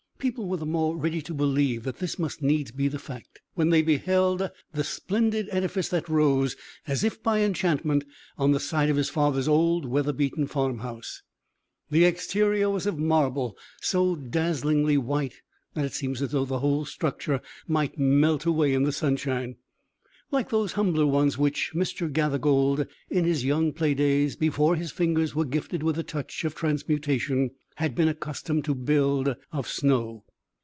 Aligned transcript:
People 0.21 0.45
were 0.47 0.57
the 0.57 0.67
more 0.67 0.95
ready 0.95 1.19
to 1.23 1.33
believe 1.33 1.81
that 1.81 1.97
this 1.97 2.19
must 2.19 2.43
needs 2.43 2.69
be 2.71 2.87
the 2.87 2.99
fact, 2.99 3.41
when 3.55 3.69
they 3.69 3.81
beheld 3.81 4.51
the 4.71 4.83
splendid 4.83 5.49
edifice 5.51 5.89
that 5.89 6.07
rose, 6.07 6.55
as 6.85 7.03
if 7.03 7.23
by 7.23 7.39
enchantment, 7.39 8.03
on 8.37 8.51
the 8.51 8.59
site 8.59 8.91
of 8.91 8.97
his 8.97 9.09
father's 9.09 9.47
old 9.47 9.83
weather 9.87 10.13
beaten 10.13 10.45
farmhouse. 10.45 11.23
The 11.89 12.05
exterior 12.05 12.69
was 12.69 12.85
of 12.85 12.99
marble, 12.99 13.57
so 13.81 14.15
dazzlingly 14.15 14.95
white 14.95 15.41
that 15.73 15.85
it 15.85 15.93
seemed 15.93 16.21
as 16.21 16.29
though 16.29 16.45
the 16.45 16.59
whole 16.59 16.85
structure 16.85 17.41
might 17.67 17.97
melt 17.97 18.45
away 18.45 18.75
in 18.75 18.83
the 18.83 18.91
sunshine, 18.91 19.55
like 20.29 20.49
those 20.49 20.73
humbler 20.73 21.05
ones 21.05 21.37
which 21.37 21.71
Mr. 21.75 22.09
Gathergold, 22.09 22.87
in 23.09 23.25
his 23.25 23.43
young 23.43 23.73
play 23.73 23.93
days, 23.93 24.37
before 24.37 24.77
his 24.77 24.89
fingers 24.89 25.35
were 25.35 25.43
gifted 25.43 25.83
with 25.83 25.97
the 25.97 26.03
touch 26.03 26.45
of 26.45 26.55
transmutation, 26.55 27.51
had 27.75 27.93
been 27.95 28.07
accustomed 28.07 28.63
to 28.63 28.73
build 28.75 29.35
of 29.51 29.67
snow. 29.67 30.23